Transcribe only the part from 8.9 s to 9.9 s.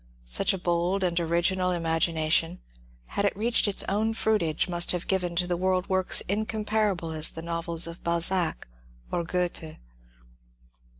or Goethe.